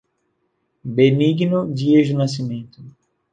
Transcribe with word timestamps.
Benigno 0.83 1.71
Dias 1.71 2.09
do 2.09 2.15
Nascimento 2.17 2.83